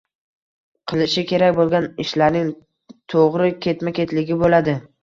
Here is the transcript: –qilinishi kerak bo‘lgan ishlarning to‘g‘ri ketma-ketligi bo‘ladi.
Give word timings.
–qilinishi 0.91 1.25
kerak 1.33 1.53
bo‘lgan 1.59 1.87
ishlarning 2.07 2.51
to‘g‘ri 3.17 3.55
ketma-ketligi 3.69 4.45
bo‘ladi. 4.45 4.79